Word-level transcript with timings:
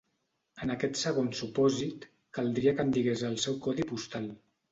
En 0.67 0.71
aquest 0.75 0.95
segon 1.01 1.27
supòsit, 1.39 2.07
caldria 2.37 2.75
que 2.79 2.85
em 2.87 2.93
digués 2.95 3.23
el 3.31 3.39
seu 3.47 3.59
codi 3.67 3.89
postal. 3.93 4.29